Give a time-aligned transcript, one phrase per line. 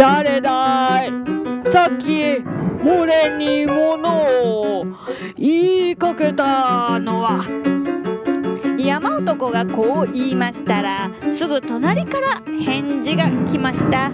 [0.00, 1.12] 誰だい？
[1.70, 2.42] さっき
[2.82, 4.86] 俺に物を
[5.36, 7.44] 言いかけたのは。
[8.78, 14.10] 山男がこう言いましたらすぐ隣から返事が来ました。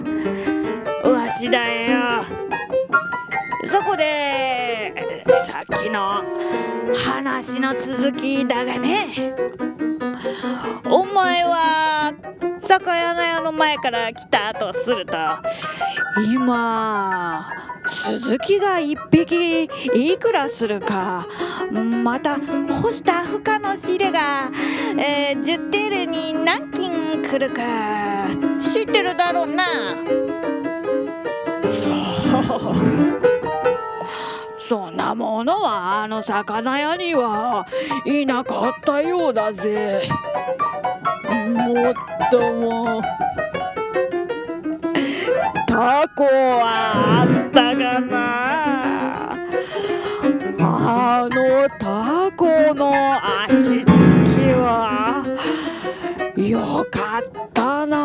[1.09, 2.21] わしだよ。
[3.63, 4.93] そこで
[5.45, 6.21] さっきの
[6.93, 9.07] 話の続きだがね。
[10.89, 11.45] お前
[13.57, 15.13] 前から来たとすると
[16.31, 17.49] 今
[17.87, 21.27] 鈴木が一匹いくらするか
[21.71, 24.51] また干した負荷の汁が、
[24.99, 28.27] えー、10テールに何斤来るか
[28.71, 29.65] 知ってるだろうな。
[34.59, 37.65] そんなものはあの魚屋には
[38.05, 40.09] いなかったようだぜ。
[41.47, 41.93] もっ
[42.29, 43.01] とも。
[45.77, 49.37] タコはあったかな？
[50.59, 52.91] あのタコの
[53.45, 53.93] 足つ
[54.25, 55.23] きは
[56.35, 57.21] よかっ
[57.53, 57.95] たな。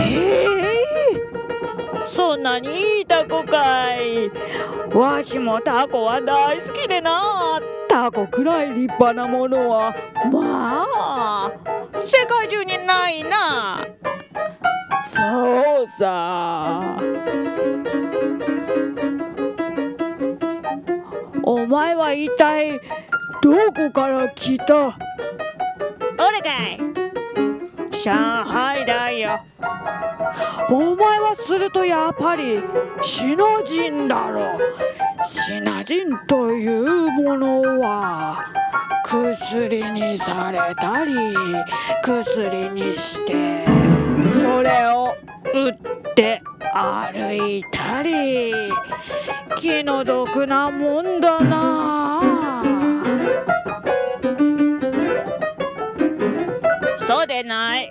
[0.00, 1.16] え
[2.04, 4.30] そんなにいいタコかい。
[4.94, 7.58] わしもタコは大好きでな。
[7.88, 9.94] タコくらい立派なものは
[10.30, 11.50] まあ
[12.06, 13.84] 世界中にないな。
[15.04, 16.80] そうさ。
[21.42, 22.80] お前は一体
[23.42, 24.96] どこから来た？
[26.16, 26.78] 俺かい。
[27.90, 28.12] 上
[28.44, 29.40] 海だよ。
[30.70, 32.62] お前はするとやっぱり
[33.02, 34.56] シナ人だろ。
[35.24, 38.40] シナ人というものは
[39.08, 41.14] 薬にされたり
[42.02, 43.64] 薬にして
[44.40, 45.14] それを
[45.54, 46.42] 売って
[46.74, 48.52] 歩いたり。
[49.56, 52.62] 気の毒なもんだな。
[57.06, 57.90] そうでない。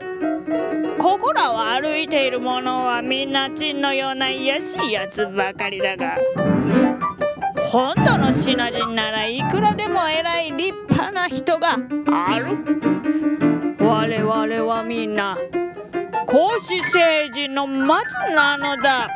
[0.99, 6.17] ここらを歩いている者はみんなチンのような卑しいやつばかりだが
[7.71, 10.84] 本当のシナ人ならいくらでも偉い立派
[11.25, 11.77] な人が
[12.11, 12.45] ある。
[13.79, 15.37] 我々はみんな
[16.27, 19.09] 孔子政治の末なのだ。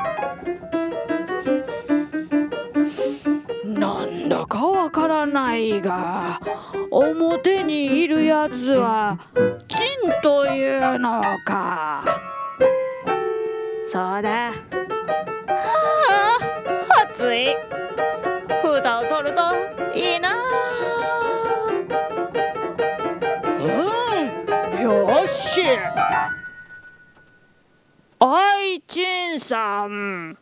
[3.63, 6.41] なんだかわからないが
[6.89, 9.19] 表にいるやつは
[9.67, 9.77] チ
[10.07, 12.03] ンというのか。
[13.83, 14.51] そうだ。
[14.51, 14.53] は
[16.97, 17.55] あ暑い。
[18.63, 19.41] 蓋を取ると
[19.95, 20.48] いいな。
[28.19, 30.37] おいチンさん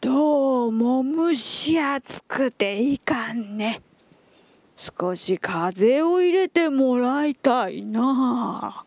[0.00, 3.80] どうも蒸し暑くていかんね。
[4.76, 8.84] 少し風を入れてもらいたいな。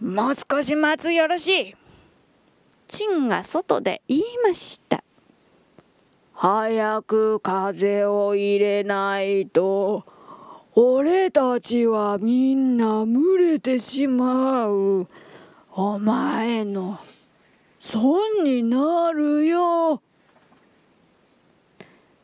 [0.00, 1.74] もう少し待つよろしい。
[2.88, 5.04] チンが外で言いました。
[6.32, 10.02] 早く風を入れないと。
[10.74, 15.06] 俺たちはみんな群れてしまう。
[15.72, 16.98] お前の
[17.78, 20.00] 損になるよ。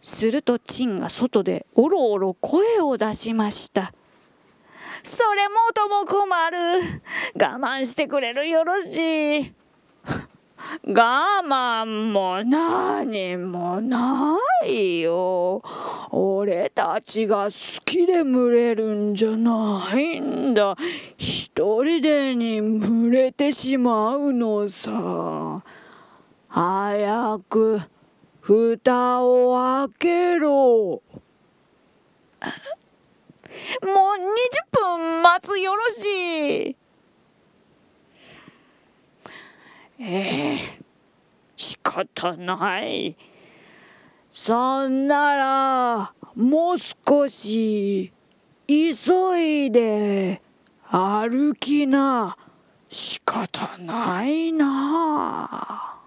[0.01, 3.93] するとチンが外でおろおろ声を出しました。
[5.03, 7.03] それもとも困る。
[7.35, 9.53] 我慢してくれるよろしい。
[10.89, 15.08] 我慢も何もないよ。
[16.49, 20.77] 俺たちが好きで群れるんじゃないんだ。
[21.19, 21.53] 一
[21.85, 25.63] 人でに群れてしまうのさ。
[26.49, 27.83] 早く
[28.41, 30.49] 蓋を開けろ。
[30.49, 31.03] も
[33.83, 36.05] う20分待つよろし
[36.71, 36.77] い。
[40.01, 40.79] ええ
[41.57, 43.15] 仕方ない。
[44.31, 48.13] そんならもう少し
[48.67, 50.43] 急いで
[50.91, 52.37] 歩きな
[52.89, 55.99] 仕方ないな。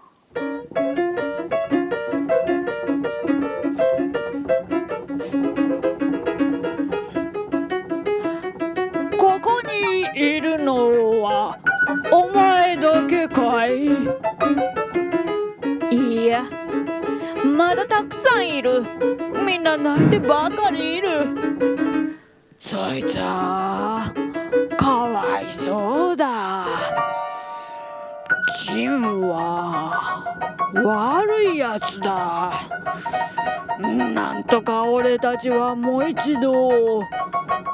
[17.82, 18.84] がたくさんいる。
[19.44, 21.08] みんな泣いてばかりいる。
[22.60, 24.12] そいつは
[24.76, 26.64] かわいそうだ。
[28.64, 30.24] ジンは
[30.74, 32.52] 悪いやつだ。
[33.80, 37.02] なんとか俺たちはもう一度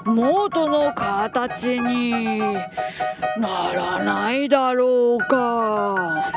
[0.07, 2.55] 元の形に
[3.37, 6.33] ならないだろうか。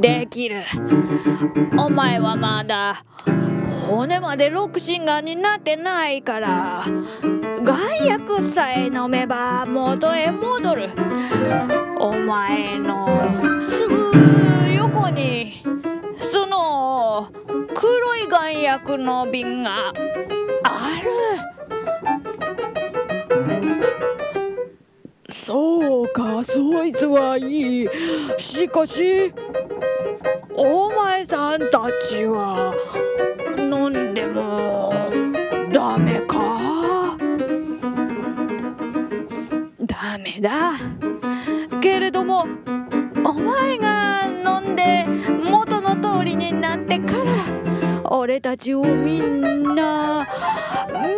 [0.00, 0.56] できる。
[1.78, 3.02] お前はまだ
[3.88, 6.84] 骨まで六神眼になってないから
[7.62, 10.90] 眼薬さえ飲めば元へ戻る。
[11.98, 13.06] お前の
[13.62, 14.12] すぐ
[14.74, 15.62] 横に
[16.18, 17.30] その
[17.74, 19.92] 黒い眼薬の瓶が
[20.62, 21.10] ある。
[25.30, 27.88] そうかそいつはいい。
[28.38, 29.32] しかし
[31.34, 32.72] さんたちは
[33.58, 34.92] 飲んでも
[35.72, 37.18] ダメか？
[39.80, 40.74] ダメだ。
[41.80, 42.46] けれども
[43.24, 45.04] お前が飲んで
[45.42, 47.32] 元の通りになってから
[48.10, 50.24] 俺たちをみんな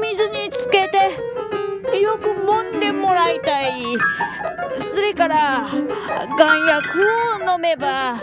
[0.00, 3.74] 水につけてよく揉んでもらいたい。
[4.94, 5.66] それから
[6.38, 7.04] 眼薬
[7.44, 8.16] を飲めば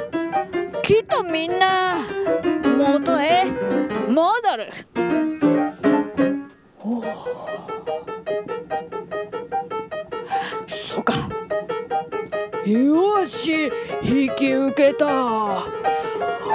[0.83, 1.95] きっとみんな
[2.77, 3.45] 元へ
[4.09, 4.69] 戻る。
[10.68, 11.13] そうか。
[12.65, 13.71] よし
[14.03, 15.06] 引き受けた。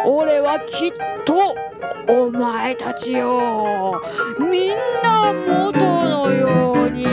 [0.05, 0.93] 俺はきっ
[1.25, 1.55] と
[2.07, 3.95] お前たちを
[4.39, 7.07] みんな元のように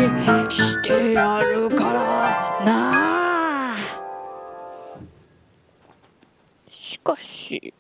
[0.50, 2.95] してやるからな。
[7.06, 7.74] かし。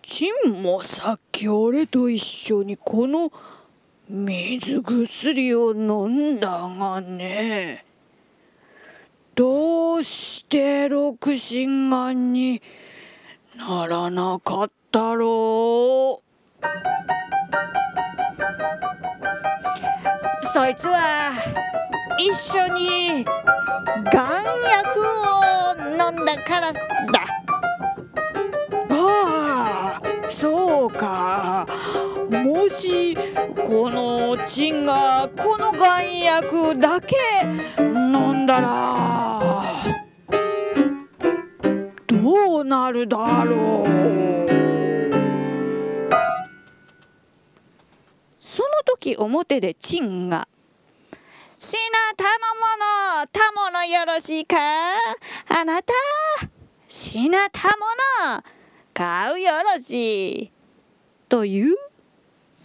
[0.00, 3.32] チンもさっき俺と一緒にこの
[4.08, 7.84] 水薬を飲んだがね。
[9.34, 12.62] どうして六心眼に
[13.56, 16.24] ならなかったろう。
[20.52, 21.32] そいつは
[22.20, 23.34] 一緒に眼
[24.12, 24.73] 薬を飲ん
[26.24, 26.80] だからだ。
[28.90, 31.66] ああそうか。
[32.30, 33.16] もし
[33.62, 37.16] このチンがこの眼薬だけ
[37.88, 39.62] 飲んだら
[42.06, 43.88] どうなるだろう。
[48.38, 50.48] その時表でチンが
[51.58, 52.30] 「しなたの
[52.60, 52.66] も
[53.20, 54.56] のたものよろしいか？
[55.48, 55.92] あなた
[56.88, 57.74] しなたも
[58.26, 58.42] の
[58.92, 60.50] 買うよろしい」
[61.28, 61.76] という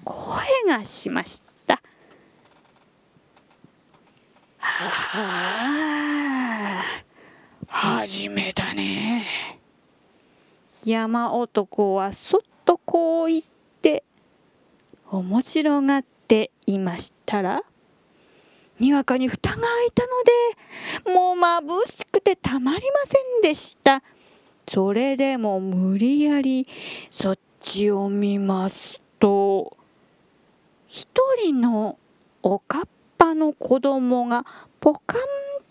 [0.04, 1.82] 声がしました。
[4.58, 5.14] は
[6.82, 6.84] あ、
[7.68, 9.26] 始めたね。
[10.86, 13.44] 山男はそっとこう言っ
[13.82, 14.04] て
[15.12, 17.64] 面白がっていましたら
[18.80, 20.32] にわかに蓋が開いたので
[21.06, 24.04] もう眩しくてたまりませんでした。
[24.72, 26.68] それでも無理やり
[27.10, 29.76] そっちを見ますと
[30.88, 31.08] 一
[31.44, 31.98] 人の
[32.44, 32.84] おかっ
[33.18, 34.46] ぱの子供が
[34.80, 35.22] ポカン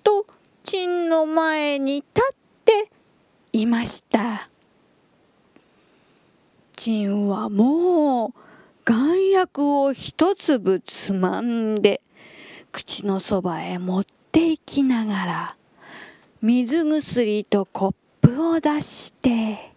[0.02, 0.26] と
[0.64, 2.90] チンの前に立って
[3.52, 4.48] いました
[6.74, 8.32] チンはもう
[8.84, 12.00] 眼薬を一粒つまんで
[12.72, 14.17] 口のそばへ持って
[14.68, 15.56] きながら
[16.42, 19.72] 水薬とコップを出して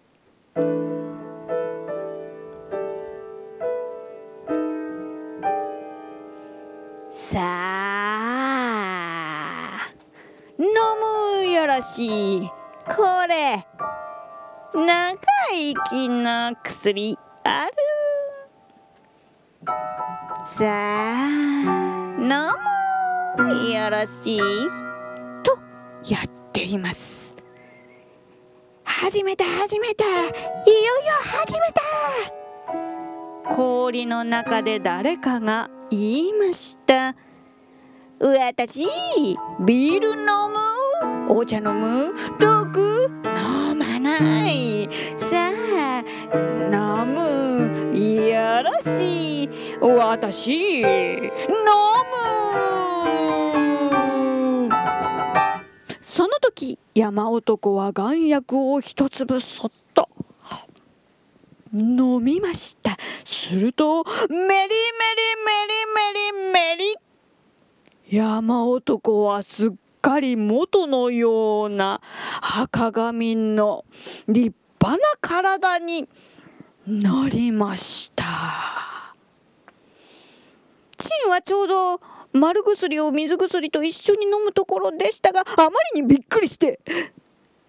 [7.10, 8.52] さあ
[10.60, 10.66] 飲
[11.42, 12.50] むよろしい。
[12.86, 13.66] これ
[14.74, 15.18] 長
[15.52, 17.72] 生きの薬ある。
[20.44, 21.28] さあ
[22.20, 22.28] 飲
[23.38, 24.81] むよろしい。
[26.10, 27.36] やっています。
[28.84, 30.04] 始めた始めた。
[30.04, 31.14] いよいよ
[31.46, 31.60] 始め
[33.48, 33.56] た。
[33.56, 37.16] 氷の中で誰かが言いました。
[38.20, 38.86] 私
[39.60, 40.18] ビール飲
[41.28, 44.90] むお茶飲む毒飲まない。
[45.18, 46.04] さあ
[46.72, 47.98] 飲む。
[48.28, 49.50] よろしい。
[49.82, 51.91] 私飲む
[56.94, 60.10] 山男は眼薬を一粒そっと。
[61.74, 62.98] 飲みました。
[63.24, 64.68] するとメリメリメ
[65.68, 66.78] リメリメ
[68.10, 69.72] リ山男はすっ
[70.02, 72.02] かり元のような
[72.42, 73.86] 赤髪の
[74.28, 76.10] 立派な体に
[76.86, 78.26] なりました。
[80.98, 82.02] チンはちょうど
[82.34, 86.80] 丸薬を水薬と一緒に飲むところでしたがあまりにびっくりして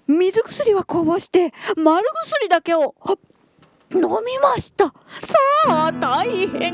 [0.07, 2.95] 水薬はこぼして丸薬だけを
[3.95, 4.87] 飲みました。
[4.87, 4.95] さ
[5.69, 6.73] あ大変。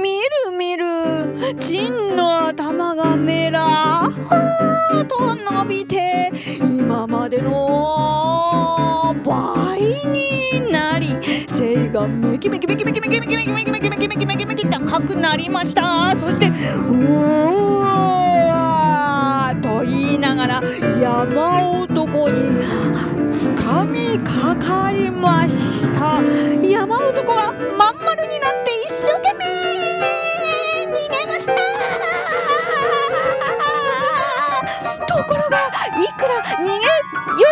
[0.00, 11.16] みるみるチンの頭がメラーと伸びて今までの倍になり
[11.48, 16.52] 背がメキメキメキメキメキメキメキメキメキメキメキメキメキ高くなりましたそしてう
[17.80, 20.60] わーと言いながら
[21.00, 22.60] 山男に
[23.30, 26.20] 掴みかかりました
[26.66, 28.59] 山男はまん丸になって
[35.86, 36.80] いくら逃げよ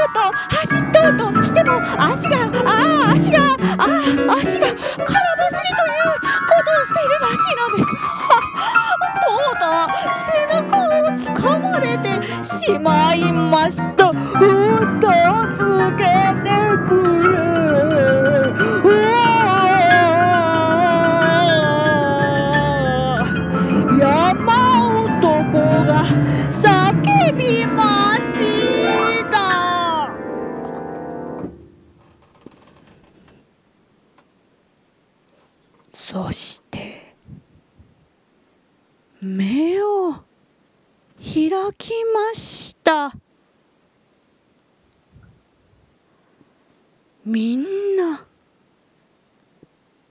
[0.07, 0.21] うと
[0.57, 3.87] 走っとうとしても足がああ足がああ
[4.39, 7.89] 足が空走りということをしているらしいのです。
[9.25, 9.91] とうとう
[10.27, 12.09] 背中をつかまれて
[12.45, 13.98] しまいました。
[36.11, 37.15] そして
[39.21, 40.15] 目を
[41.19, 43.13] 開きました。
[47.27, 47.63] みん
[47.95, 48.25] な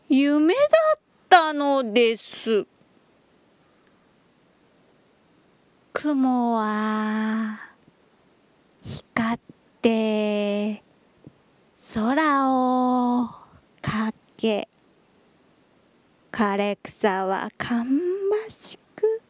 [0.07, 0.61] 夢だ
[0.97, 0.99] っ
[1.29, 2.67] たのです。
[5.93, 7.59] 雲は
[8.83, 9.39] 光っ
[9.81, 10.83] て
[11.91, 13.29] 空を
[13.81, 14.69] かけ
[16.37, 17.83] 枯れ草は芳
[18.47, 19.23] しく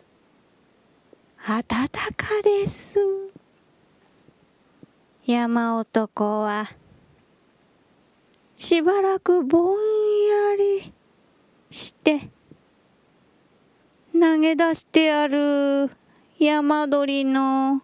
[1.47, 2.97] 暖かです。
[5.25, 6.67] 山男は
[8.57, 9.77] しばらくぼん
[10.51, 10.93] やり
[11.71, 12.27] して
[14.11, 15.89] 投げ出してある
[16.37, 17.83] 山鳥の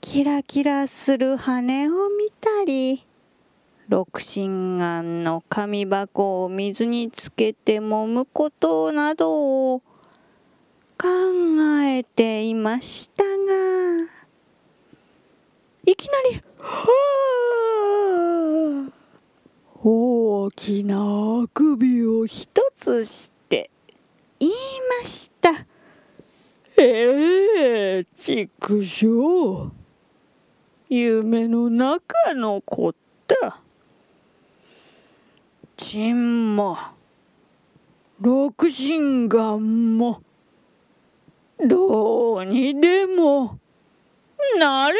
[0.00, 3.06] キラキラする羽を見たり
[3.88, 9.80] 六神眼の紙箱を水につけて揉むことなどを
[10.98, 11.06] 考
[11.84, 14.08] えていましたが
[15.84, 17.26] いきなり「はあ
[19.84, 22.48] 大きなあくびを一
[22.80, 23.70] つして
[24.40, 24.52] 言い
[25.00, 25.50] ました。
[26.76, 29.70] ええ畜生
[30.88, 32.92] 夢の中の子
[33.28, 33.60] だ。
[35.76, 36.78] チンも
[38.18, 40.22] 六神眼も
[41.60, 43.58] どうにでも
[44.58, 44.96] なれ。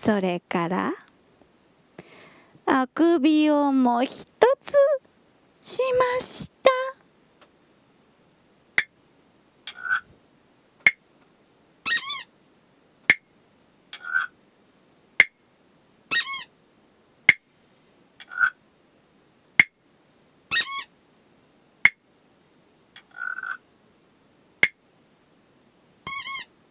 [0.00, 0.92] それから
[2.66, 4.74] あくびをもひとつ
[5.60, 5.80] し
[6.16, 6.61] ました。